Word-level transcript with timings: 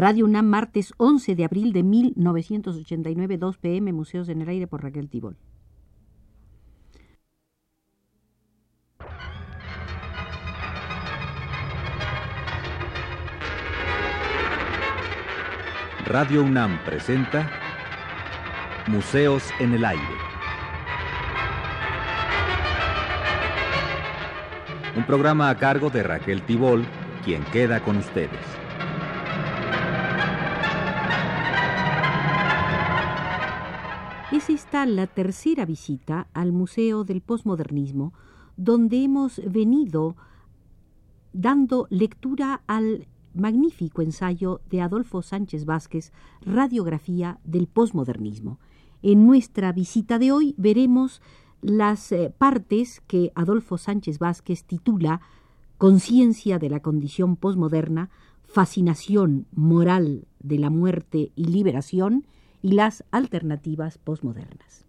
Radio 0.00 0.24
UNAM, 0.24 0.46
martes 0.46 0.94
11 0.96 1.34
de 1.34 1.44
abril 1.44 1.74
de 1.74 1.82
1989, 1.82 3.36
2 3.36 3.58
pm, 3.58 3.92
Museos 3.92 4.30
en 4.30 4.40
el 4.40 4.48
Aire 4.48 4.66
por 4.66 4.82
Raquel 4.82 5.10
Tibol. 5.10 5.36
Radio 16.06 16.44
UNAM 16.44 16.82
presenta 16.86 17.50
Museos 18.86 19.50
en 19.60 19.74
el 19.74 19.84
Aire. 19.84 20.02
Un 24.96 25.04
programa 25.04 25.50
a 25.50 25.58
cargo 25.58 25.90
de 25.90 26.02
Raquel 26.02 26.40
Tibol, 26.40 26.86
quien 27.22 27.44
queda 27.52 27.80
con 27.80 27.98
ustedes. 27.98 28.59
Esta 34.70 34.86
la 34.86 35.08
tercera 35.08 35.64
visita 35.64 36.28
al 36.32 36.52
Museo 36.52 37.02
del 37.02 37.22
Postmodernismo, 37.22 38.12
donde 38.56 39.02
hemos 39.02 39.42
venido 39.44 40.14
dando 41.32 41.88
lectura 41.90 42.62
al 42.68 43.08
magnífico 43.34 44.00
ensayo 44.00 44.60
de 44.70 44.80
Adolfo 44.80 45.22
Sánchez 45.22 45.64
Vázquez, 45.64 46.12
Radiografía 46.42 47.40
del 47.42 47.66
Postmodernismo. 47.66 48.60
En 49.02 49.26
nuestra 49.26 49.72
visita 49.72 50.20
de 50.20 50.30
hoy 50.30 50.54
veremos 50.56 51.20
las 51.62 52.12
eh, 52.12 52.32
partes 52.38 53.02
que 53.08 53.32
Adolfo 53.34 53.76
Sánchez 53.76 54.20
Vázquez 54.20 54.62
titula 54.62 55.20
Conciencia 55.78 56.60
de 56.60 56.70
la 56.70 56.78
condición 56.78 57.34
postmoderna, 57.34 58.08
fascinación 58.44 59.46
moral 59.50 60.28
de 60.38 60.60
la 60.60 60.70
muerte 60.70 61.32
y 61.34 61.46
liberación, 61.46 62.24
y 62.62 62.72
las 62.72 63.04
alternativas 63.10 63.98
posmodernas. 63.98 64.86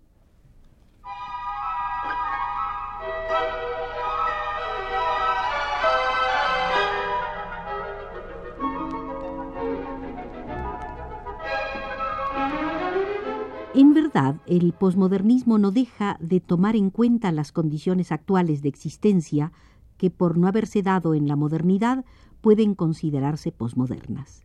En 13.74 13.94
verdad, 13.94 14.36
el 14.48 14.74
posmodernismo 14.74 15.58
no 15.58 15.72
deja 15.72 16.18
de 16.20 16.42
tomar 16.42 16.76
en 16.76 16.90
cuenta 16.90 17.32
las 17.32 17.54
condiciones 17.54 18.12
actuales 18.12 18.62
de 18.62 18.70
existencia 18.70 19.54
que, 19.98 20.10
por 20.10 20.38
no 20.38 20.48
haberse 20.48 20.82
dado 20.84 21.14
en 21.14 21.28
la 21.28 21.38
modernidad, 21.38 22.04
pueden 22.42 22.76
considerarse 22.76 23.52
posmodernas. 23.52 24.44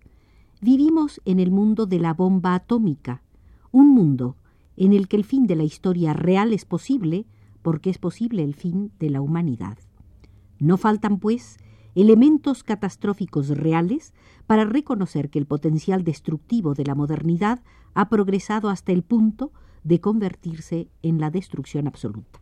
Vivimos 0.62 1.21
en 1.27 1.39
el 1.39 1.51
mundo 1.51 1.85
de 1.85 1.99
la 1.99 2.15
bomba 2.15 2.55
atómica, 2.55 3.23
un 3.73 3.91
mundo 3.91 4.37
en 4.77 4.95
el 4.95 5.07
que 5.07 5.17
el 5.17 5.25
fin 5.25 5.47
de 5.47 5.55
la 5.55 5.65
historia 5.65 6.15
real 6.15 6.55
es 6.55 6.65
posible 6.65 7.27
porque 7.61 7.91
es 7.91 7.99
posible 7.99 8.43
el 8.43 8.55
fin 8.55 8.91
de 8.99 9.11
la 9.11 9.21
humanidad. 9.21 9.77
No 10.59 10.79
faltan, 10.79 11.19
pues, 11.19 11.59
elementos 11.95 12.62
catastróficos 12.62 13.49
reales 13.49 14.15
para 14.47 14.65
reconocer 14.65 15.29
que 15.29 15.39
el 15.39 15.47
potencial 15.47 16.05
destructivo 16.05 16.73
de 16.73 16.84
la 16.84 16.95
modernidad 16.95 17.62
ha 17.93 18.09
progresado 18.09 18.71
hasta 18.71 18.93
el 18.93 19.03
punto 19.03 19.53
de 19.84 20.01
convertirse 20.01 20.89
en 21.03 21.21
la 21.21 21.31
destrucción 21.31 21.87
absoluta. 21.87 22.41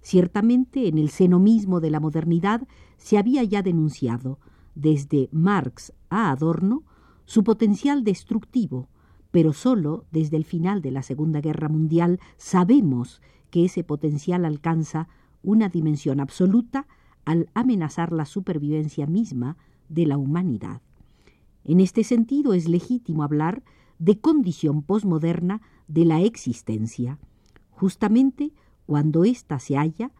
Ciertamente, 0.00 0.88
en 0.88 0.96
el 0.96 1.10
seno 1.10 1.38
mismo 1.38 1.80
de 1.80 1.90
la 1.90 2.00
modernidad 2.00 2.66
se 2.96 3.18
había 3.18 3.44
ya 3.44 3.62
denunciado, 3.62 4.38
desde 4.74 5.28
Marx 5.32 5.92
a 6.08 6.30
Adorno, 6.30 6.84
su 7.26 7.44
potencial 7.44 8.04
destructivo, 8.04 8.88
pero 9.30 9.52
solo 9.52 10.06
desde 10.10 10.36
el 10.36 10.44
final 10.44 10.80
de 10.80 10.92
la 10.92 11.02
Segunda 11.02 11.40
Guerra 11.40 11.68
Mundial 11.68 12.20
sabemos 12.38 13.20
que 13.50 13.66
ese 13.66 13.84
potencial 13.84 14.44
alcanza 14.44 15.08
una 15.42 15.68
dimensión 15.68 16.20
absoluta 16.20 16.86
al 17.24 17.50
amenazar 17.54 18.12
la 18.12 18.24
supervivencia 18.24 19.06
misma 19.06 19.56
de 19.88 20.06
la 20.06 20.16
humanidad. 20.16 20.80
En 21.64 21.80
este 21.80 22.04
sentido 22.04 22.54
es 22.54 22.68
legítimo 22.68 23.22
hablar 23.24 23.62
de 23.98 24.18
condición 24.18 24.82
posmoderna 24.82 25.60
de 25.88 26.04
la 26.04 26.22
existencia, 26.22 27.18
justamente 27.70 28.52
cuando 28.86 29.24
ésta 29.24 29.58
se 29.58 29.76
halla 29.76 30.12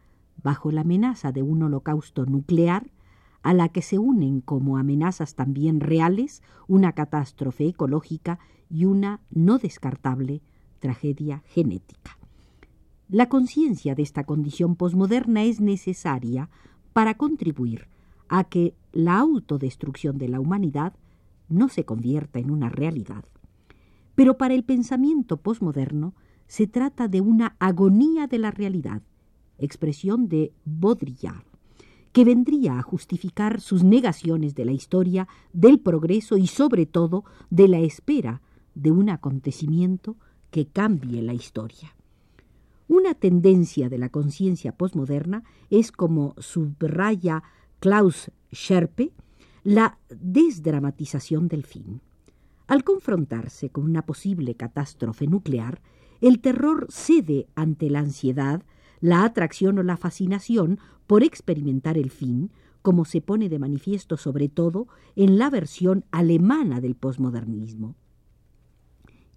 bajo 0.42 0.72
la 0.72 0.82
amenaza 0.82 1.32
de 1.32 1.42
un 1.42 1.62
holocausto 1.62 2.26
nuclear 2.26 2.90
a 3.46 3.54
la 3.54 3.68
que 3.68 3.80
se 3.80 3.96
unen 3.96 4.40
como 4.40 4.76
amenazas 4.76 5.36
también 5.36 5.78
reales 5.78 6.42
una 6.66 6.94
catástrofe 6.94 7.68
ecológica 7.68 8.40
y 8.68 8.86
una 8.86 9.20
no 9.30 9.58
descartable 9.58 10.42
tragedia 10.80 11.44
genética. 11.46 12.18
La 13.08 13.28
conciencia 13.28 13.94
de 13.94 14.02
esta 14.02 14.24
condición 14.24 14.74
posmoderna 14.74 15.44
es 15.44 15.60
necesaria 15.60 16.50
para 16.92 17.14
contribuir 17.14 17.86
a 18.26 18.42
que 18.42 18.74
la 18.90 19.16
autodestrucción 19.20 20.18
de 20.18 20.26
la 20.26 20.40
humanidad 20.40 20.94
no 21.48 21.68
se 21.68 21.84
convierta 21.84 22.40
en 22.40 22.50
una 22.50 22.68
realidad. 22.68 23.24
Pero 24.16 24.38
para 24.38 24.54
el 24.54 24.64
pensamiento 24.64 25.36
posmoderno 25.36 26.14
se 26.48 26.66
trata 26.66 27.06
de 27.06 27.20
una 27.20 27.54
agonía 27.60 28.26
de 28.26 28.38
la 28.40 28.50
realidad, 28.50 29.02
expresión 29.56 30.28
de 30.28 30.52
Baudrillard 30.64 31.45
que 32.16 32.24
vendría 32.24 32.78
a 32.78 32.82
justificar 32.82 33.60
sus 33.60 33.84
negaciones 33.84 34.54
de 34.54 34.64
la 34.64 34.72
historia, 34.72 35.28
del 35.52 35.80
progreso 35.80 36.38
y 36.38 36.46
sobre 36.46 36.86
todo 36.86 37.26
de 37.50 37.68
la 37.68 37.78
espera 37.80 38.40
de 38.74 38.90
un 38.90 39.10
acontecimiento 39.10 40.16
que 40.50 40.66
cambie 40.66 41.20
la 41.20 41.34
historia. 41.34 41.94
Una 42.88 43.12
tendencia 43.12 43.90
de 43.90 43.98
la 43.98 44.08
conciencia 44.08 44.72
posmoderna 44.72 45.44
es, 45.68 45.92
como 45.92 46.34
subraya 46.38 47.42
Klaus 47.80 48.30
Scherpe, 48.50 49.12
la 49.62 49.98
desdramatización 50.08 51.48
del 51.48 51.64
fin. 51.64 52.00
Al 52.66 52.82
confrontarse 52.82 53.68
con 53.68 53.84
una 53.84 54.06
posible 54.06 54.54
catástrofe 54.54 55.26
nuclear, 55.26 55.82
el 56.22 56.40
terror 56.40 56.86
cede 56.88 57.46
ante 57.56 57.90
la 57.90 57.98
ansiedad, 57.98 58.62
la 59.00 59.24
atracción 59.24 59.78
o 59.78 59.82
la 59.82 59.96
fascinación 59.96 60.78
por 61.06 61.22
experimentar 61.22 61.98
el 61.98 62.10
fin, 62.10 62.50
como 62.82 63.04
se 63.04 63.20
pone 63.20 63.48
de 63.48 63.58
manifiesto 63.58 64.16
sobre 64.16 64.48
todo 64.48 64.86
en 65.16 65.38
la 65.38 65.50
versión 65.50 66.04
alemana 66.10 66.80
del 66.80 66.94
posmodernismo. 66.94 67.96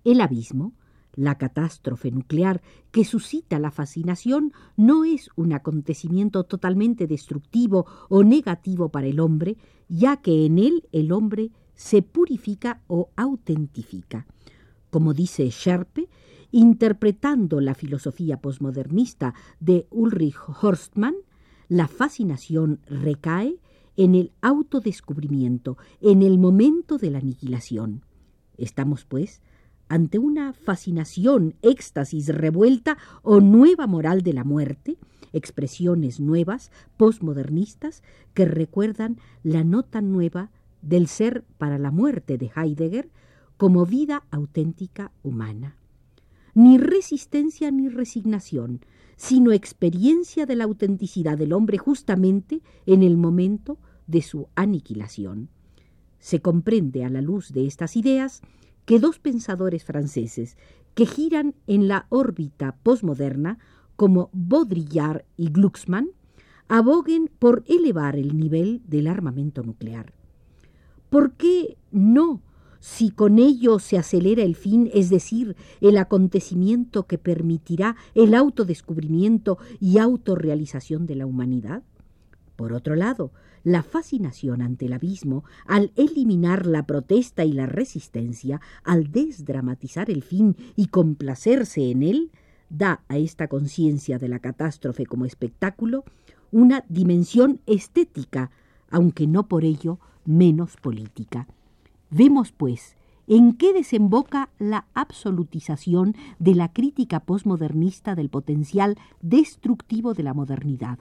El 0.04 0.22
abismo, 0.22 0.74
la 1.16 1.38
catástrofe 1.38 2.12
nuclear 2.12 2.62
que 2.92 3.04
suscita 3.04 3.60
la 3.60 3.72
fascinación, 3.72 4.54
no 4.78 5.04
es 5.04 5.30
un 5.36 5.54
acontecimiento 5.54 6.44
totalmente 6.44 7.08
destructivo 7.08 7.86
o 8.08 8.24
negativo 8.24 8.90
para 8.90 9.08
el 9.08 9.20
hombre, 9.20 9.58
ya 9.88 10.18
que 10.18 10.46
en 10.46 10.60
él 10.60 10.88
el 10.92 11.12
hombre 11.12 11.52
se 11.74 12.02
purifica 12.02 12.82
o 12.88 13.10
autentifica. 13.16 14.28
Como 14.90 15.14
dice 15.14 15.50
Sherpe, 15.50 16.08
interpretando 16.52 17.62
la 17.62 17.76
filosofía 17.76 18.42
posmodernista 18.42 19.34
de 19.60 19.88
Ulrich 19.92 20.36
Horstmann, 20.62 21.16
la 21.68 21.88
fascinación 21.88 22.80
recae 22.88 23.60
en 23.96 24.16
el 24.16 24.32
autodescubrimiento, 24.42 25.78
en 26.02 26.24
el 26.24 26.38
momento 26.40 26.98
de 26.98 27.12
la 27.12 27.20
aniquilación. 27.20 28.04
Estamos, 28.58 29.06
pues, 29.06 29.42
ante 29.88 30.20
una 30.20 30.54
fascinación, 30.54 31.56
éxtasis 31.62 32.28
revuelta 32.28 32.98
o 33.24 33.40
nueva 33.42 33.88
moral 33.88 34.22
de 34.22 34.34
la 34.34 34.44
muerte, 34.44 34.98
expresiones 35.34 36.20
nuevas, 36.20 36.72
posmodernistas, 36.98 38.04
que 38.34 38.46
recuerdan 38.46 39.18
la 39.44 39.64
nota 39.64 40.02
nueva 40.02 40.52
del 40.82 41.08
ser 41.08 41.44
para 41.58 41.78
la 41.78 41.92
muerte 41.92 42.38
de 42.38 42.52
Heidegger 42.56 43.10
como 43.58 43.86
vida 43.86 44.24
auténtica 44.32 45.12
humana 45.24 45.76
ni 46.60 46.78
resistencia 46.78 47.72
ni 47.72 47.88
resignación, 47.88 48.82
sino 49.16 49.54
experiencia 49.54 50.46
de 50.46 50.58
la 50.58 50.66
autenticidad 50.66 51.38
del 51.38 51.54
hombre 51.54 51.78
justamente 51.78 52.62
en 52.86 53.02
el 53.02 53.16
momento 53.16 53.78
de 54.08 54.22
su 54.22 54.50
aniquilación. 54.56 55.48
Se 56.20 56.42
comprende 56.42 57.06
a 57.06 57.10
la 57.10 57.22
luz 57.22 57.54
de 57.54 57.66
estas 57.66 57.96
ideas 57.96 58.42
que 58.84 59.00
dos 59.00 59.20
pensadores 59.20 59.86
franceses 59.86 60.58
que 60.96 61.06
giran 61.06 61.56
en 61.66 61.88
la 61.88 62.08
órbita 62.10 62.76
posmoderna, 62.84 63.58
como 63.96 64.30
Baudrillard 64.34 65.24
y 65.38 65.52
Glucksmann, 65.52 66.10
aboguen 66.68 67.32
por 67.40 67.64
elevar 67.68 68.18
el 68.18 68.38
nivel 68.38 68.82
del 68.86 69.08
armamento 69.08 69.64
nuclear. 69.64 70.12
¿Por 71.10 71.36
qué 71.36 71.78
no 71.94 72.42
si 72.80 73.12
con 73.12 73.40
ello 73.40 73.80
se 73.80 73.98
acelera 73.98 74.44
el 74.44 74.56
fin, 74.56 74.90
es 74.94 75.10
decir, 75.10 75.56
el 75.82 75.98
acontecimiento 75.98 77.08
que 77.08 77.18
permitirá 77.18 77.96
el 78.16 78.34
autodescubrimiento 78.34 79.58
y 79.80 79.98
autorrealización 79.98 81.06
de 81.06 81.16
la 81.16 81.26
humanidad? 81.26 81.84
Por 82.56 82.74
otro 82.74 82.96
lado, 82.96 83.32
la 83.64 83.84
fascinación 83.84 84.62
ante 84.62 84.86
el 84.86 84.94
abismo, 84.94 85.44
al 85.66 85.92
eliminar 85.96 86.66
la 86.66 86.86
protesta 86.86 87.46
y 87.46 87.54
la 87.54 87.66
resistencia, 87.66 88.62
al 88.84 89.12
desdramatizar 89.12 90.10
el 90.10 90.24
fin 90.24 90.56
y 90.76 90.88
complacerse 90.88 91.92
en 91.92 92.04
él, 92.04 92.32
da 92.70 93.04
a 93.08 93.18
esta 93.18 93.48
conciencia 93.48 94.20
de 94.20 94.30
la 94.30 94.40
catástrofe 94.40 95.06
como 95.06 95.26
espectáculo 95.26 96.04
una 96.52 96.86
dimensión 96.90 97.62
estética, 97.66 98.52
aunque 98.90 99.28
no 99.28 99.48
por 99.48 99.64
ello 99.64 100.00
menos 100.26 100.78
política. 100.78 101.48
Vemos, 102.12 102.52
pues, 102.52 102.96
en 103.28 103.54
qué 103.54 103.74
desemboca 103.74 104.50
la 104.58 104.88
absolutización 104.94 106.16
de 106.40 106.56
la 106.56 106.74
crítica 106.74 107.20
posmodernista 107.20 108.16
del 108.16 108.30
potencial 108.30 108.98
destructivo 109.22 110.14
de 110.14 110.24
la 110.24 110.34
modernidad 110.34 111.00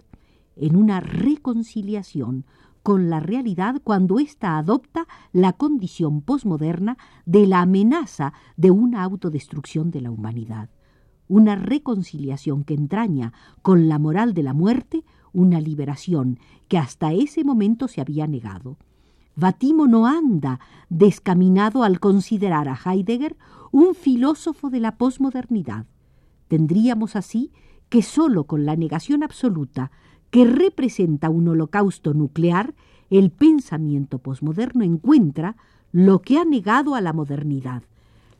en 0.58 0.76
una 0.76 1.00
reconciliación 1.00 2.44
con 2.82 3.10
la 3.10 3.20
realidad 3.20 3.80
cuando 3.82 4.18
ésta 4.18 4.58
adopta 4.58 5.06
la 5.32 5.52
condición 5.52 6.20
posmoderna 6.20 6.96
de 7.26 7.46
la 7.46 7.62
amenaza 7.62 8.32
de 8.56 8.70
una 8.70 9.02
autodestrucción 9.02 9.90
de 9.90 10.00
la 10.00 10.10
humanidad. 10.10 10.70
Una 11.28 11.56
reconciliación 11.56 12.64
que 12.64 12.74
entraña 12.74 13.32
con 13.62 13.88
la 13.88 13.98
moral 13.98 14.34
de 14.34 14.42
la 14.42 14.54
muerte 14.54 15.04
una 15.32 15.60
liberación 15.60 16.38
que 16.68 16.78
hasta 16.78 17.12
ese 17.12 17.44
momento 17.44 17.86
se 17.86 18.00
había 18.00 18.26
negado. 18.26 18.78
Vatimo 19.40 19.86
no 19.86 20.08
anda 20.08 20.58
descaminado 20.88 21.84
al 21.84 22.00
considerar 22.00 22.68
a 22.68 22.76
Heidegger 22.76 23.36
un 23.70 23.94
filósofo 23.94 24.68
de 24.68 24.80
la 24.80 24.96
posmodernidad. 24.96 25.86
Tendríamos 26.48 27.14
así 27.14 27.52
que 27.88 28.02
sólo 28.02 28.48
con 28.48 28.66
la 28.66 28.74
negación 28.74 29.22
absoluta 29.22 29.92
que 30.32 30.44
representa 30.44 31.30
un 31.30 31.46
holocausto 31.46 32.14
nuclear, 32.14 32.74
el 33.10 33.30
pensamiento 33.30 34.18
posmoderno 34.18 34.82
encuentra 34.82 35.54
lo 35.92 36.20
que 36.20 36.38
ha 36.38 36.44
negado 36.44 36.96
a 36.96 37.00
la 37.00 37.12
modernidad, 37.12 37.84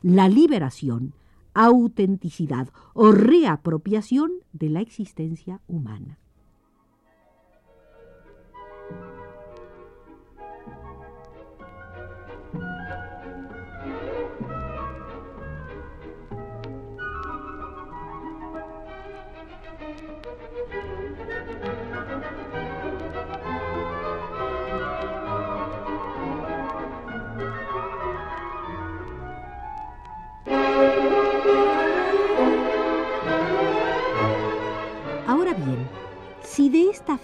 la 0.01 0.27
liberación, 0.27 1.13
autenticidad 1.53 2.67
o 2.93 3.13
reapropiación 3.13 4.31
de 4.51 4.69
la 4.69 4.81
existencia 4.81 5.61
humana. 5.65 6.18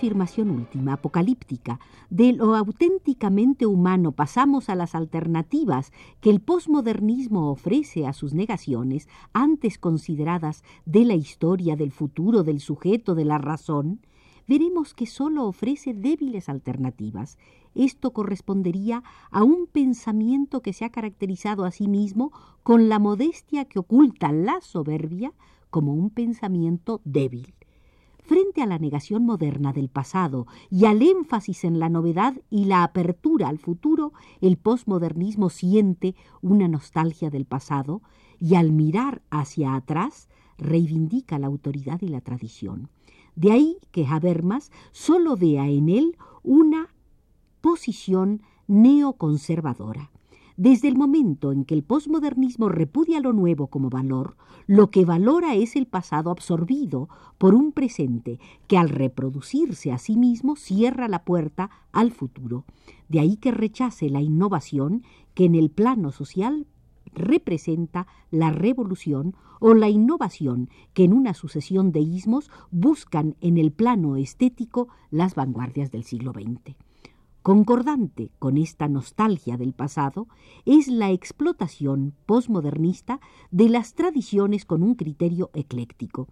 Afirmación 0.05 0.51
última, 0.51 0.93
apocalíptica, 0.93 1.79
de 2.11 2.33
lo 2.33 2.55
auténticamente 2.55 3.65
humano 3.65 4.11
pasamos 4.11 4.69
a 4.69 4.75
las 4.75 4.93
alternativas 4.93 5.91
que 6.21 6.29
el 6.29 6.41
posmodernismo 6.41 7.49
ofrece 7.49 8.05
a 8.05 8.13
sus 8.13 8.35
negaciones, 8.35 9.07
antes 9.33 9.79
consideradas 9.79 10.63
de 10.85 11.05
la 11.05 11.15
historia, 11.15 11.75
del 11.75 11.91
futuro, 11.91 12.43
del 12.43 12.59
sujeto, 12.59 13.15
de 13.15 13.25
la 13.25 13.39
razón, 13.39 13.99
veremos 14.47 14.93
que 14.93 15.07
sólo 15.07 15.47
ofrece 15.47 15.95
débiles 15.95 16.49
alternativas. 16.49 17.39
Esto 17.73 18.13
correspondería 18.13 19.01
a 19.31 19.43
un 19.43 19.65
pensamiento 19.65 20.61
que 20.61 20.73
se 20.73 20.85
ha 20.85 20.91
caracterizado 20.91 21.65
a 21.65 21.71
sí 21.71 21.87
mismo 21.87 22.31
con 22.61 22.89
la 22.89 22.99
modestia 22.99 23.65
que 23.65 23.79
oculta 23.79 24.31
la 24.31 24.61
soberbia 24.61 25.33
como 25.71 25.95
un 25.95 26.11
pensamiento 26.11 27.01
débil. 27.05 27.55
Frente 28.25 28.63
a 28.63 28.65
la 28.65 28.79
negación 28.79 29.23
moderna 29.23 29.71
del 29.71 29.87
pasado 29.87 30.47
y 30.71 30.85
al 30.85 31.03
énfasis 31.03 31.63
en 31.63 31.77
la 31.77 31.89
novedad 31.89 32.33
y 32.49 32.65
la 32.65 32.83
apertura 32.83 33.49
al 33.49 33.59
futuro, 33.59 34.13
el 34.41 34.57
posmodernismo 34.57 35.51
siente 35.51 36.15
una 36.41 36.67
nostalgia 36.67 37.29
del 37.29 37.45
pasado 37.45 38.01
y 38.39 38.55
al 38.55 38.71
mirar 38.71 39.21
hacia 39.29 39.75
atrás 39.75 40.27
reivindica 40.57 41.37
la 41.37 41.45
autoridad 41.45 42.01
y 42.01 42.07
la 42.07 42.21
tradición. 42.21 42.89
De 43.35 43.51
ahí 43.51 43.77
que 43.91 44.07
Habermas 44.07 44.71
solo 44.91 45.35
vea 45.35 45.67
en 45.67 45.87
él 45.89 46.17
una 46.41 46.89
posición 47.61 48.41
neoconservadora. 48.65 50.09
Desde 50.57 50.87
el 50.87 50.95
momento 50.95 51.51
en 51.51 51.65
que 51.65 51.73
el 51.73 51.83
posmodernismo 51.83 52.69
repudia 52.69 53.19
lo 53.19 53.33
nuevo 53.33 53.67
como 53.67 53.89
valor, 53.89 54.37
lo 54.67 54.89
que 54.89 55.03
valora 55.03 55.53
es 55.53 55.75
el 55.75 55.85
pasado 55.85 56.31
absorbido 56.31 57.09
por 57.37 57.55
un 57.55 57.73
presente 57.73 58.39
que 58.67 58.77
al 58.77 58.87
reproducirse 58.87 59.91
a 59.91 59.97
sí 59.97 60.15
mismo 60.15 60.55
cierra 60.55 61.09
la 61.09 61.25
puerta 61.25 61.71
al 61.91 62.11
futuro. 62.11 62.63
De 63.09 63.19
ahí 63.19 63.35
que 63.35 63.51
rechace 63.51 64.09
la 64.09 64.21
innovación 64.21 65.03
que 65.33 65.43
en 65.43 65.55
el 65.55 65.69
plano 65.69 66.13
social 66.13 66.67
representa 67.13 68.07
la 68.31 68.51
revolución 68.51 69.35
o 69.59 69.73
la 69.73 69.89
innovación 69.89 70.69
que 70.93 71.03
en 71.03 71.11
una 71.11 71.33
sucesión 71.33 71.91
de 71.91 71.99
ismos 71.99 72.49
buscan 72.71 73.35
en 73.41 73.57
el 73.57 73.73
plano 73.73 74.15
estético 74.15 74.87
las 75.11 75.35
vanguardias 75.35 75.91
del 75.91 76.05
siglo 76.05 76.31
XX. 76.31 76.84
Concordante 77.45 78.31
con 78.39 78.57
esta 78.57 78.87
nostalgia 78.87 79.55
del 79.55 79.73
pasado 79.73 80.27
es 80.65 80.87
la 80.87 81.11
explotación 81.11 82.15
posmodernista 82.25 83.19
de 83.51 83.69
las 83.69 83.93
tradiciones 83.93 84.65
con 84.65 84.81
un 84.81 84.95
criterio 84.95 85.51
ecléctico. 85.53 86.27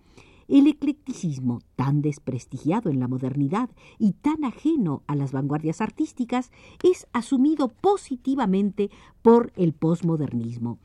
El 0.47 0.65
eclecticismo, 0.65 1.61
tan 1.75 2.01
desprestigiado 2.01 2.89
en 2.89 2.99
la 2.99 3.07
modernidad 3.07 3.69
y 3.99 4.13
tan 4.13 4.43
ajeno 4.43 5.03
a 5.05 5.13
las 5.13 5.33
vanguardias 5.33 5.81
artísticas, 5.81 6.49
es 6.81 7.05
asumido 7.13 7.67
positivamente 7.67 8.89
por 9.21 9.53
el 9.55 9.73
posmodernismo. 9.73 10.79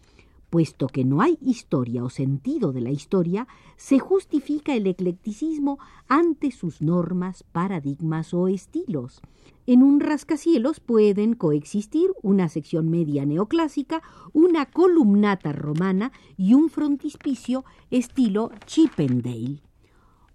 Puesto 0.50 0.86
que 0.86 1.04
no 1.04 1.20
hay 1.20 1.38
historia 1.42 2.02
o 2.02 2.08
sentido 2.08 2.72
de 2.72 2.80
la 2.80 2.90
historia, 2.90 3.46
se 3.76 3.98
justifica 3.98 4.74
el 4.74 4.86
eclecticismo 4.86 5.78
ante 6.08 6.50
sus 6.50 6.80
normas, 6.80 7.42
paradigmas 7.42 8.32
o 8.32 8.48
estilos. 8.48 9.20
En 9.66 9.82
un 9.82 10.00
rascacielos 10.00 10.80
pueden 10.80 11.34
coexistir 11.34 12.10
una 12.22 12.48
sección 12.48 12.88
media 12.88 13.26
neoclásica, 13.26 14.02
una 14.32 14.64
columnata 14.64 15.52
romana 15.52 16.12
y 16.38 16.54
un 16.54 16.70
frontispicio 16.70 17.66
estilo 17.90 18.50
Chippendale. 18.64 19.67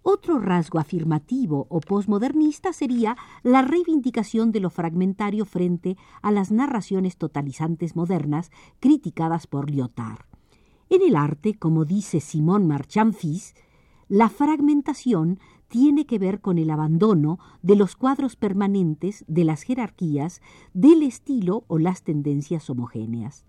Otro 0.05 0.37
rasgo 0.37 0.79
afirmativo 0.79 1.65
o 1.69 1.79
posmodernista 1.79 2.73
sería 2.73 3.15
la 3.41 3.61
reivindicación 3.61 4.51
de 4.51 4.59
lo 4.59 4.69
fragmentario 4.69 5.45
frente 5.45 5.95
a 6.21 6.29
las 6.29 6.51
narraciones 6.51 7.15
totalizantes 7.15 7.95
modernas 7.95 8.51
criticadas 8.81 9.47
por 9.47 9.69
Lyotard. 9.71 10.25
En 10.89 11.01
el 11.01 11.15
arte, 11.15 11.53
como 11.53 11.85
dice 11.85 12.19
Simón 12.19 12.67
Marchand 12.67 13.13
Fils, 13.13 13.55
la 14.09 14.27
fragmentación 14.27 15.39
tiene 15.69 16.05
que 16.05 16.19
ver 16.19 16.41
con 16.41 16.57
el 16.57 16.69
abandono 16.69 17.39
de 17.61 17.77
los 17.77 17.95
cuadros 17.95 18.35
permanentes 18.35 19.23
de 19.29 19.45
las 19.45 19.63
jerarquías, 19.63 20.41
del 20.73 21.01
estilo 21.03 21.63
o 21.67 21.79
las 21.79 22.03
tendencias 22.03 22.69
homogéneas. 22.69 23.45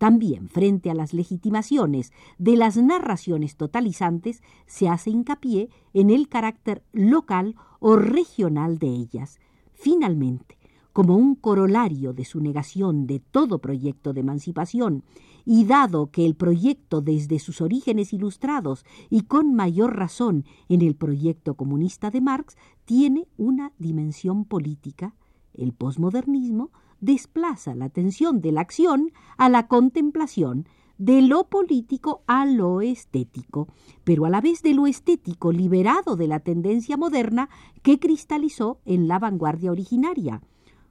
También 0.00 0.48
frente 0.48 0.90
a 0.90 0.94
las 0.94 1.12
legitimaciones 1.12 2.14
de 2.38 2.56
las 2.56 2.78
narraciones 2.78 3.56
totalizantes 3.56 4.42
se 4.64 4.88
hace 4.88 5.10
hincapié 5.10 5.68
en 5.92 6.08
el 6.08 6.26
carácter 6.30 6.82
local 6.94 7.54
o 7.80 7.96
regional 7.96 8.78
de 8.78 8.86
ellas. 8.86 9.40
Finalmente, 9.74 10.56
como 10.94 11.16
un 11.16 11.34
corolario 11.34 12.14
de 12.14 12.24
su 12.24 12.40
negación 12.40 13.06
de 13.06 13.20
todo 13.20 13.58
proyecto 13.58 14.14
de 14.14 14.20
emancipación, 14.20 15.04
y 15.44 15.66
dado 15.66 16.10
que 16.10 16.24
el 16.24 16.34
proyecto 16.34 17.02
desde 17.02 17.38
sus 17.38 17.60
orígenes 17.60 18.14
ilustrados 18.14 18.86
y 19.10 19.24
con 19.24 19.54
mayor 19.54 19.98
razón 19.98 20.46
en 20.70 20.80
el 20.80 20.96
proyecto 20.96 21.56
comunista 21.56 22.10
de 22.10 22.22
Marx 22.22 22.56
tiene 22.86 23.28
una 23.36 23.74
dimensión 23.76 24.46
política, 24.46 25.14
el 25.54 25.72
posmodernismo 25.72 26.70
desplaza 27.00 27.74
la 27.74 27.86
atención 27.86 28.40
de 28.40 28.52
la 28.52 28.60
acción 28.60 29.12
a 29.36 29.48
la 29.48 29.66
contemplación, 29.66 30.66
de 30.98 31.22
lo 31.22 31.48
político 31.48 32.22
a 32.26 32.44
lo 32.44 32.82
estético, 32.82 33.68
pero 34.04 34.26
a 34.26 34.30
la 34.30 34.42
vez 34.42 34.62
de 34.62 34.74
lo 34.74 34.86
estético 34.86 35.50
liberado 35.50 36.14
de 36.14 36.26
la 36.26 36.40
tendencia 36.40 36.98
moderna 36.98 37.48
que 37.82 37.98
cristalizó 37.98 38.80
en 38.84 39.08
la 39.08 39.18
vanguardia 39.18 39.72
originaria, 39.72 40.42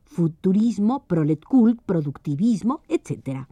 futurismo, 0.05 1.05
proletkult, 1.05 1.79
productivismo, 1.83 2.81
etc. 2.87 3.45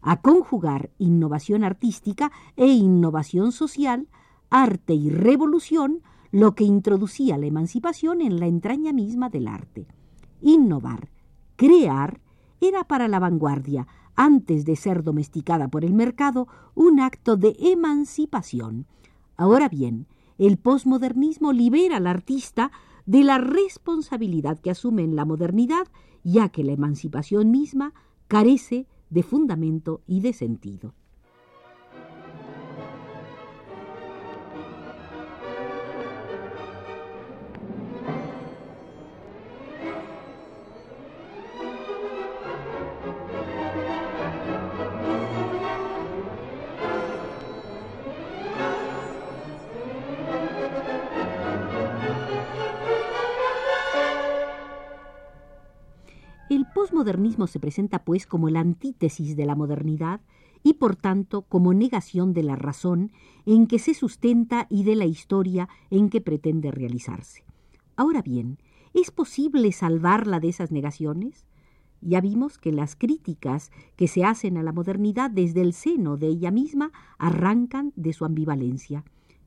A 0.00 0.20
conjugar 0.20 0.90
innovación 0.98 1.62
artística 1.62 2.32
e 2.56 2.66
innovación 2.66 3.52
social, 3.52 4.08
arte 4.50 4.94
y 4.94 5.08
revolución, 5.08 6.02
lo 6.32 6.56
que 6.56 6.64
introducía 6.64 7.38
la 7.38 7.46
emancipación 7.46 8.22
en 8.22 8.40
la 8.40 8.46
entraña 8.46 8.92
misma 8.92 9.28
del 9.28 9.46
arte. 9.46 9.86
Innovar, 10.42 11.08
crear, 11.56 12.20
era 12.60 12.84
para 12.84 13.08
la 13.08 13.18
vanguardia, 13.18 13.86
antes 14.14 14.64
de 14.64 14.76
ser 14.76 15.02
domesticada 15.02 15.68
por 15.68 15.84
el 15.84 15.94
mercado, 15.94 16.48
un 16.74 17.00
acto 17.00 17.36
de 17.36 17.56
emancipación. 17.58 18.86
Ahora 19.36 19.68
bien, 19.68 20.06
el 20.38 20.58
posmodernismo 20.58 21.52
libera 21.52 21.96
al 21.96 22.06
artista 22.06 22.70
de 23.06 23.24
la 23.24 23.38
responsabilidad 23.38 24.58
que 24.58 24.70
asume 24.70 25.02
en 25.02 25.16
la 25.16 25.24
modernidad, 25.24 25.86
ya 26.24 26.50
que 26.50 26.64
la 26.64 26.72
emancipación 26.72 27.50
misma 27.50 27.94
carece 28.28 28.86
de 29.10 29.22
fundamento 29.22 30.02
y 30.06 30.20
de 30.20 30.32
sentido. 30.32 30.94
Posmodernismo 57.02 57.48
se 57.48 57.58
presenta, 57.58 58.04
pues, 58.04 58.28
como 58.28 58.48
la 58.48 58.60
antítesis 58.60 59.34
de 59.34 59.44
la 59.44 59.56
modernidad 59.56 60.20
y, 60.62 60.74
por 60.74 60.94
tanto, 60.94 61.42
como 61.42 61.74
negación 61.74 62.32
de 62.32 62.44
la 62.44 62.54
razón 62.54 63.10
en 63.44 63.66
que 63.66 63.80
se 63.80 63.92
sustenta 63.92 64.68
y 64.70 64.84
de 64.84 64.94
la 64.94 65.04
historia 65.04 65.68
en 65.90 66.10
que 66.10 66.20
pretende 66.20 66.70
realizarse. 66.70 67.42
Ahora 67.96 68.22
bien, 68.22 68.58
¿es 68.94 69.10
posible 69.10 69.72
salvarla 69.72 70.38
de 70.38 70.50
esas 70.50 70.70
negaciones? 70.70 71.44
Ya 72.00 72.20
vimos 72.20 72.56
que 72.56 72.70
las 72.70 72.94
críticas 72.94 73.72
que 73.96 74.06
se 74.06 74.24
hacen 74.24 74.56
a 74.56 74.62
la 74.62 74.70
modernidad 74.70 75.28
desde 75.28 75.60
el 75.60 75.72
seno 75.72 76.16
de 76.16 76.28
ella 76.28 76.52
misma 76.52 76.92
arrancan 77.18 77.92
de 77.96 78.12
su 78.12 78.24
ambivalencia, 78.24 79.02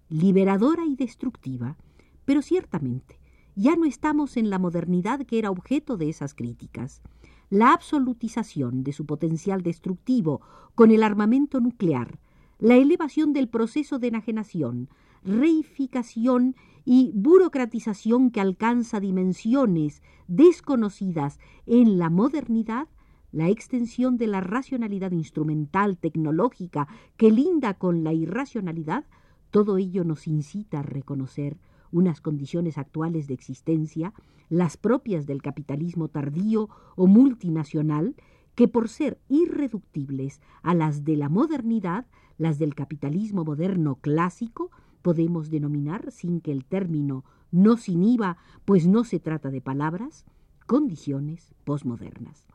liberadora 0.10 0.84
y 0.86 0.98
destructiva, 0.98 1.78
pero 2.26 2.42
ciertamente 2.42 3.18
ya 3.56 3.78
no 3.78 3.86
estamos 3.86 4.36
en 4.36 4.50
la 4.50 4.60
modernidad 4.60 5.22
que 5.22 5.40
era 5.40 5.52
objeto 5.52 5.96
de 5.96 6.10
esas 6.10 6.34
críticas 6.34 7.02
la 7.50 7.74
absolutización 7.74 8.84
de 8.84 8.94
su 8.94 9.06
potencial 9.06 9.62
destructivo 9.62 10.42
con 10.74 10.92
el 10.92 11.04
armamento 11.04 11.60
nuclear, 11.60 12.20
la 12.60 12.76
elevación 12.76 13.34
del 13.34 13.48
proceso 13.50 14.00
de 14.00 14.08
enajenación, 14.08 14.90
reificación 15.24 16.56
y 16.86 17.12
burocratización 17.16 18.30
que 18.30 18.42
alcanza 18.42 19.00
dimensiones 19.00 20.02
desconocidas 20.28 21.40
en 21.66 21.98
la 21.98 22.10
modernidad, 22.10 22.88
la 23.32 23.50
extensión 23.50 24.18
de 24.18 24.28
la 24.28 24.40
racionalidad 24.40 25.12
instrumental 25.12 25.98
tecnológica 25.98 26.88
que 27.18 27.32
linda 27.32 27.74
con 27.74 28.04
la 28.04 28.14
irracionalidad, 28.14 29.06
todo 29.52 29.78
ello 29.78 30.04
nos 30.04 30.28
incita 30.28 30.80
a 30.80 30.84
reconocer 30.84 31.58
unas 31.92 32.22
condiciones 32.22 32.78
actuales 32.78 33.28
de 33.28 33.34
existencia, 33.34 34.14
las 34.50 34.78
propias 34.78 35.26
del 35.26 35.42
capitalismo 35.42 36.08
tardío 36.08 36.70
o 36.96 37.08
multinacional, 37.08 38.16
que 38.56 38.68
por 38.68 38.90
ser 38.90 39.20
irreductibles 39.28 40.42
a 40.64 40.74
las 40.74 41.04
de 41.04 41.18
la 41.18 41.30
modernidad, 41.30 42.06
las 42.38 42.58
del 42.60 42.76
capitalismo 42.76 43.44
moderno 43.44 43.96
clásico, 43.96 44.72
podemos 45.02 45.50
denominar, 45.50 46.12
sin 46.12 46.42
que 46.42 46.52
el 46.52 46.66
término 46.66 47.24
nos 47.52 47.90
inhiba, 47.90 48.38
pues 48.66 48.88
no 48.88 49.04
se 49.04 49.20
trata 49.20 49.52
de 49.52 49.62
palabras, 49.62 50.26
condiciones 50.66 51.54
posmodernas. 51.64 52.48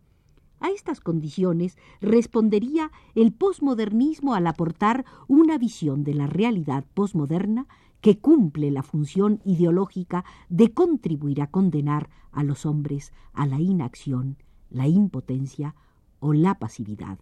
A 0.61 0.69
estas 0.71 1.01
condiciones 1.01 1.79
respondería 2.01 2.91
el 3.15 3.33
posmodernismo 3.33 4.35
al 4.35 4.47
aportar 4.47 5.07
una 5.27 5.57
visión 5.57 6.05
de 6.05 6.15
la 6.15 6.27
realidad 6.27 6.85
posmoderna 6.93 7.67
que 8.01 8.19
cumple 8.19 8.71
la 8.71 8.83
función 8.83 9.41
ideológica 9.45 10.25
de 10.49 10.73
contribuir 10.73 11.43
a 11.43 11.51
condenar 11.51 12.09
a 12.33 12.43
los 12.43 12.67
hombres 12.67 13.13
a 13.33 13.47
la 13.47 13.61
inacción, 13.61 14.37
la 14.71 14.87
impotencia 14.89 15.75
o 16.19 16.33
la 16.33 16.59
pasividad. 16.59 17.19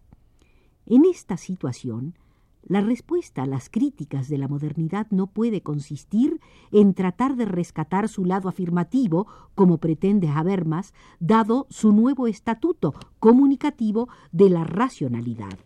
En 0.87 1.05
esta 1.05 1.37
situación, 1.37 2.15
la 2.63 2.81
respuesta 2.81 3.45
a 3.45 3.47
las 3.47 3.71
críticas 3.71 4.29
de 4.29 4.37
la 4.37 4.49
modernidad 4.49 5.07
no 5.11 5.29
puede 5.29 5.63
consistir 5.63 6.41
en 6.73 6.93
tratar 6.93 7.37
de 7.37 7.45
rescatar 7.45 8.09
su 8.09 8.25
lado 8.25 8.49
afirmativo, 8.49 9.27
como 9.55 9.79
pretende 9.79 10.29
Habermas, 10.29 10.93
dado 11.21 11.67
su 11.71 11.93
nuevo 11.93 12.27
estatuto 12.27 12.95
comunicativo 13.21 14.09
de 14.33 14.51
la 14.51 14.65
racionalidad. 14.65 15.59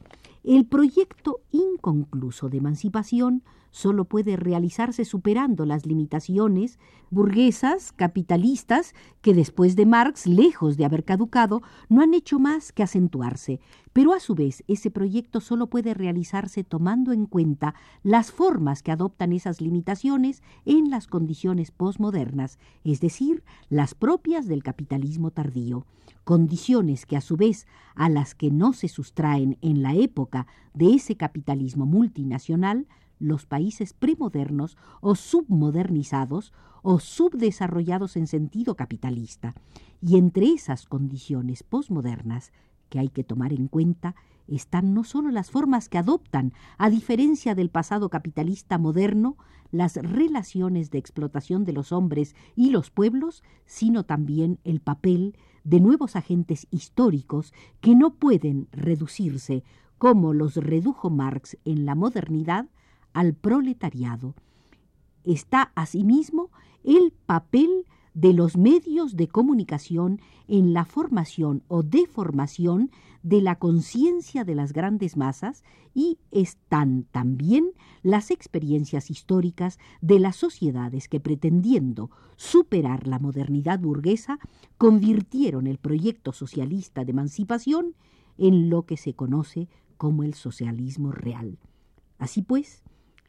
El 0.45 0.67
proyecto 0.67 1.41
inconcluso 1.51 2.49
de 2.49 2.59
emancipación 2.59 3.43
solo 3.73 4.05
puede 4.05 4.37
realizarse 4.37 5.05
superando 5.05 5.67
las 5.67 5.85
limitaciones 5.87 6.79
burguesas, 7.11 7.91
capitalistas, 7.91 8.95
que 9.21 9.35
después 9.35 9.75
de 9.75 9.87
Marx, 9.87 10.27
lejos 10.27 10.77
de 10.77 10.85
haber 10.85 11.05
caducado, 11.05 11.63
no 11.89 12.01
han 12.01 12.15
hecho 12.15 12.39
más 12.39 12.71
que 12.71 12.85
acentuarse. 12.85 13.61
Pero 13.93 14.13
a 14.13 14.21
su 14.21 14.35
vez, 14.35 14.63
ese 14.69 14.91
proyecto 14.91 15.41
solo 15.41 15.67
puede 15.67 15.95
realizarse 15.95 16.65
tomando 16.65 17.13
en 17.13 17.27
cuenta 17.27 17.75
las 18.03 18.31
formas 18.31 18.83
que 18.83 18.93
adoptan 18.93 19.33
esas 19.33 19.61
limitaciones 19.61 20.43
en 20.65 20.91
las 20.91 21.07
condiciones 21.07 21.71
posmodernas, 21.71 22.59
es 22.85 23.01
decir, 23.01 23.43
las 23.69 23.95
propias 23.95 24.47
del 24.47 24.63
capitalismo 24.63 25.33
tardío 25.33 25.85
condiciones 26.25 27.05
que 27.05 27.17
a 27.17 27.21
su 27.21 27.37
vez 27.37 27.67
a 27.95 28.09
las 28.09 28.35
que 28.35 28.51
no 28.51 28.73
se 28.73 28.89
sustraen 28.89 29.59
en 29.61 29.83
la 29.83 29.95
época 29.95 30.47
de 30.73 30.95
ese 30.95 31.17
capitalismo 31.17 31.85
multinacional 31.85 32.87
los 33.23 33.47
países 33.47 33.93
premodernos 33.93 34.77
o 35.01 35.15
submodernizados 35.15 36.53
o 36.83 36.99
subdesarrollados 36.99 38.17
en 38.17 38.27
sentido 38.27 38.75
capitalista. 38.75 39.55
Y 40.01 40.17
entre 40.19 40.47
esas 40.49 40.87
condiciones 40.87 41.63
posmodernas 41.63 42.53
que 42.89 42.99
hay 42.99 43.09
que 43.09 43.25
tomar 43.25 43.53
en 43.53 43.69
cuenta 43.69 44.17
están 44.49 44.93
no 44.93 45.05
solo 45.05 45.31
las 45.31 45.51
formas 45.51 45.89
que 45.89 45.99
adoptan, 45.99 46.53
a 46.77 46.91
diferencia 46.91 47.55
del 47.55 47.71
pasado 47.71 48.11
capitalista 48.11 48.77
moderno, 48.77 49.37
las 49.71 49.97
relaciones 49.97 50.91
de 50.91 50.99
explotación 50.99 51.65
de 51.65 51.73
los 51.73 51.93
hombres 51.93 52.35
y 52.57 52.71
los 52.71 52.91
pueblos, 52.91 53.45
sino 53.65 54.05
también 54.05 54.59
el 54.65 54.81
papel 54.81 55.37
de 55.65 55.81
nuevos 55.81 56.17
agentes 56.17 56.67
históricos 56.71 57.55
que 57.81 57.95
no 57.95 58.15
pueden 58.15 58.69
reducirse, 58.73 59.63
como 59.97 60.35
los 60.35 60.57
redujo 60.57 61.09
Marx 61.09 61.57
en 61.65 61.87
la 61.87 61.95
modernidad, 61.95 62.67
al 63.13 63.35
proletariado. 63.35 64.35
Está 65.25 65.73
asimismo 65.75 66.51
el 66.85 67.13
papel 67.27 67.87
de 68.15 68.33
los 68.33 68.57
medios 68.57 69.17
de 69.17 69.29
comunicación 69.29 70.21
en 70.49 70.75
la 70.75 70.85
formación 70.85 71.63
o 71.69 71.83
deformación 71.83 72.91
de 73.23 73.41
la 73.41 73.57
conciencia 73.57 74.45
de 74.45 74.55
las 74.55 74.73
grandes 74.73 75.17
masas 75.17 75.63
y 75.95 76.19
están 76.31 77.05
también 77.13 77.71
las 78.03 78.31
experiencias 78.31 79.11
históricas 79.11 79.79
de 80.01 80.19
las 80.19 80.37
sociedades 80.37 81.09
que 81.09 81.21
pretendiendo 81.21 82.11
superar 82.37 83.07
la 83.07 83.19
modernidad 83.19 83.79
burguesa 83.79 84.39
convirtieron 84.77 85.67
el 85.67 85.79
proyecto 85.79 86.33
socialista 86.33 87.05
de 87.05 87.13
emancipación 87.13 87.95
en 88.39 88.69
lo 88.71 88.83
que 88.83 88.97
se 88.97 89.15
conoce 89.15 89.69
como 89.97 90.25
el 90.25 90.35
socialismo 90.35 91.13
real. 91.13 91.59
Así 92.19 92.43
pues, 92.43 92.83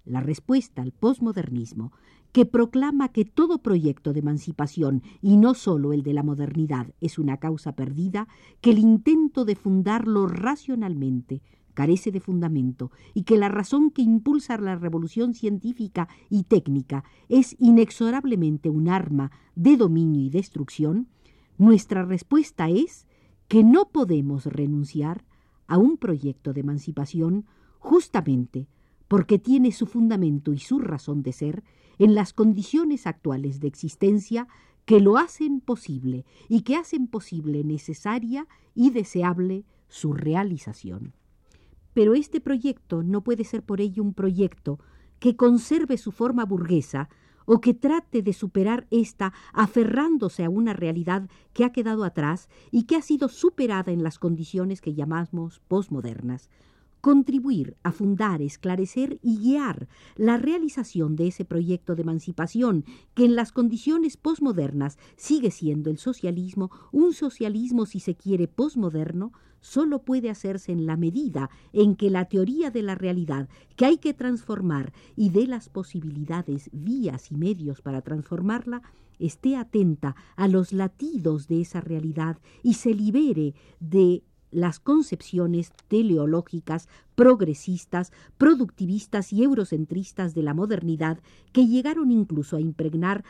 la 0.05 0.21
respuesta 0.21 0.81
al 0.81 0.91
posmodernismo, 0.91 1.91
que 2.31 2.45
proclama 2.45 3.09
que 3.09 3.25
todo 3.25 3.59
proyecto 3.59 4.11
de 4.11 4.19
emancipación, 4.19 5.03
y 5.21 5.37
no 5.37 5.53
sólo 5.53 5.93
el 5.93 6.01
de 6.01 6.13
la 6.13 6.23
modernidad, 6.23 6.87
es 6.99 7.19
una 7.19 7.37
causa 7.37 7.73
perdida, 7.75 8.27
que 8.59 8.71
el 8.71 8.79
intento 8.79 9.45
de 9.45 9.55
fundarlo 9.55 10.27
racionalmente 10.27 11.41
carece 11.73 12.11
de 12.11 12.19
fundamento 12.19 12.91
y 13.13 13.23
que 13.23 13.37
la 13.37 13.49
razón 13.49 13.91
que 13.91 14.01
impulsa 14.01 14.57
la 14.57 14.75
revolución 14.75 15.33
científica 15.33 16.07
y 16.29 16.43
técnica 16.43 17.03
es 17.29 17.55
inexorablemente 17.59 18.69
un 18.69 18.89
arma 18.89 19.31
de 19.55 19.77
dominio 19.77 20.21
y 20.21 20.29
destrucción, 20.29 21.07
nuestra 21.57 22.03
respuesta 22.03 22.69
es 22.69 23.07
que 23.47 23.63
no 23.63 23.89
podemos 23.89 24.45
renunciar 24.45 25.25
a 25.67 25.77
un 25.77 25.97
proyecto 25.97 26.53
de 26.53 26.61
emancipación 26.61 27.45
justamente 27.79 28.67
porque 29.07 29.39
tiene 29.39 29.71
su 29.71 29.85
fundamento 29.85 30.53
y 30.53 30.59
su 30.59 30.79
razón 30.79 31.23
de 31.23 31.33
ser 31.33 31.63
en 31.99 32.15
las 32.15 32.33
condiciones 32.33 33.07
actuales 33.07 33.59
de 33.59 33.67
existencia 33.67 34.47
que 34.85 34.99
lo 34.99 35.17
hacen 35.17 35.61
posible 35.61 36.25
y 36.49 36.61
que 36.61 36.75
hacen 36.75 37.07
posible 37.07 37.63
necesaria 37.63 38.47
y 38.75 38.89
deseable 38.89 39.65
su 39.87 40.13
realización. 40.13 41.13
Pero 41.93 42.15
este 42.15 42.41
proyecto 42.41 43.03
no 43.03 43.23
puede 43.23 43.43
ser 43.43 43.63
por 43.63 43.79
ello 43.79 44.03
un 44.03 44.13
proyecto 44.13 44.79
que 45.19 45.35
conserve 45.35 45.97
su 45.97 46.11
forma 46.11 46.43
burguesa 46.43 47.09
o 47.45 47.61
que 47.61 47.73
trate 47.73 48.21
de 48.21 48.33
superar 48.33 48.87
esta 48.89 49.33
aferrándose 49.53 50.43
a 50.43 50.49
una 50.49 50.73
realidad 50.73 51.29
que 51.53 51.65
ha 51.65 51.71
quedado 51.71 52.03
atrás 52.03 52.49
y 52.71 52.83
que 52.83 52.95
ha 52.95 53.01
sido 53.01 53.27
superada 53.27 53.91
en 53.91 54.01
las 54.01 54.17
condiciones 54.17 54.81
que 54.81 54.93
llamamos 54.93 55.61
posmodernas 55.67 56.49
contribuir 57.03 57.75
a 57.83 57.91
fundar, 57.91 58.41
esclarecer 58.41 59.19
y 59.21 59.37
guiar 59.37 59.89
la 60.15 60.37
realización 60.37 61.17
de 61.17 61.27
ese 61.27 61.43
proyecto 61.43 61.95
de 61.95 62.03
emancipación 62.03 62.85
que 63.13 63.25
en 63.25 63.35
las 63.35 63.51
condiciones 63.51 64.15
posmodernas 64.15 64.97
sigue 65.17 65.51
siendo 65.51 65.89
el 65.89 65.97
socialismo, 65.97 66.71
un 66.93 67.11
socialismo 67.11 67.85
si 67.85 67.99
se 67.99 68.15
quiere 68.15 68.47
posmoderno, 68.47 69.33
solo 69.59 70.03
puede 70.03 70.29
hacerse 70.29 70.71
en 70.71 70.85
la 70.85 70.95
medida 70.95 71.49
en 71.73 71.97
que 71.97 72.09
la 72.09 72.23
teoría 72.23 72.71
de 72.71 72.83
la 72.83 72.95
realidad 72.95 73.49
que 73.75 73.83
hay 73.83 73.97
que 73.97 74.13
transformar 74.13 74.93
y 75.17 75.27
de 75.27 75.45
las 75.45 75.67
posibilidades, 75.67 76.69
vías 76.71 77.31
y 77.31 77.35
medios 77.35 77.81
para 77.81 78.01
transformarla, 78.01 78.81
esté 79.19 79.57
atenta 79.57 80.15
a 80.37 80.47
los 80.47 80.71
latidos 80.71 81.49
de 81.49 81.59
esa 81.59 81.81
realidad 81.81 82.37
y 82.63 82.75
se 82.75 82.93
libere 82.93 83.55
de 83.81 84.23
las 84.53 84.79
concepciones 84.79 85.71
teleológicas, 85.87 86.87
progresistas, 87.15 88.11
productivistas 88.37 89.33
y 89.33 89.43
eurocentristas 89.43 90.33
de 90.33 90.43
la 90.43 90.53
modernidad 90.53 91.19
que 91.51 91.67
llegaron 91.67 92.11
incluso 92.11 92.57
a 92.57 92.61
impregnar 92.61 93.23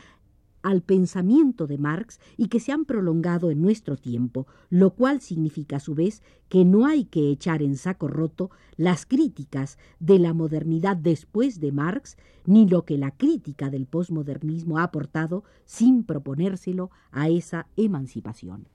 al 0.64 0.80
pensamiento 0.80 1.66
de 1.66 1.76
Marx 1.76 2.18
y 2.38 2.48
que 2.48 2.58
se 2.58 2.72
han 2.72 2.86
prolongado 2.86 3.50
en 3.50 3.60
nuestro 3.60 3.96
tiempo, 3.96 4.46
lo 4.70 4.94
cual 4.94 5.20
significa 5.20 5.76
a 5.76 5.80
su 5.80 5.94
vez 5.94 6.22
que 6.48 6.64
no 6.64 6.86
hay 6.86 7.04
que 7.04 7.30
echar 7.30 7.62
en 7.62 7.76
saco 7.76 8.08
roto 8.08 8.50
las 8.76 9.04
críticas 9.04 9.78
de 10.00 10.18
la 10.18 10.32
modernidad 10.32 10.96
después 10.96 11.60
de 11.60 11.70
Marx, 11.70 12.16
ni 12.46 12.66
lo 12.66 12.86
que 12.86 12.96
la 12.96 13.10
crítica 13.10 13.68
del 13.68 13.86
posmodernismo 13.86 14.78
ha 14.78 14.84
aportado 14.84 15.44
sin 15.66 16.02
proponérselo 16.02 16.90
a 17.12 17.28
esa 17.28 17.66
emancipación. 17.76 18.66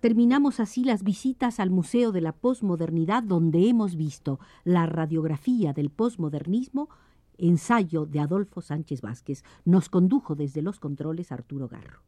Terminamos 0.00 0.60
así 0.60 0.82
las 0.82 1.02
visitas 1.02 1.60
al 1.60 1.68
Museo 1.68 2.10
de 2.10 2.22
la 2.22 2.32
Posmodernidad, 2.32 3.22
donde 3.22 3.68
hemos 3.68 3.96
visto 3.96 4.40
la 4.64 4.86
radiografía 4.86 5.74
del 5.74 5.90
posmodernismo, 5.90 6.88
ensayo 7.36 8.06
de 8.06 8.20
Adolfo 8.20 8.62
Sánchez 8.62 9.02
Vázquez. 9.02 9.44
Nos 9.66 9.90
condujo 9.90 10.34
desde 10.34 10.62
los 10.62 10.80
controles 10.80 11.32
Arturo 11.32 11.68
Garro. 11.68 12.00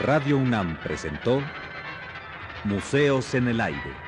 Radio 0.00 0.38
UNAM 0.38 0.78
presentó 0.80 1.42
Museos 2.64 3.34
en 3.34 3.48
el 3.48 3.60
Aire. 3.60 4.07